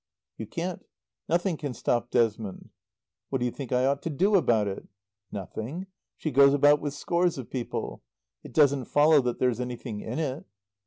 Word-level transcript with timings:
"You 0.39 0.47
can't. 0.47 0.83
Nothing 1.29 1.57
can 1.57 1.75
stop 1.75 2.09
Desmond." 2.09 2.71
"What 3.29 3.37
do 3.37 3.45
you 3.45 3.51
think 3.51 3.71
I 3.71 3.85
ought 3.85 4.01
to 4.01 4.09
do 4.09 4.33
about 4.33 4.67
it?" 4.67 4.87
"Nothing. 5.31 5.85
She 6.17 6.31
goes 6.31 6.55
about 6.55 6.81
with 6.81 6.95
scores 6.95 7.37
of 7.37 7.51
people. 7.51 8.01
It 8.43 8.51
doesn't 8.51 8.85
follow 8.85 9.21
that 9.21 9.37
there's 9.37 9.59
anything 9.59 9.99
in 10.01 10.17
it." 10.17 10.43